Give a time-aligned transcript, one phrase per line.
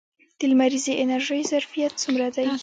[0.39, 2.47] د لمریزې انرژۍ ظرفیت څومره دی؟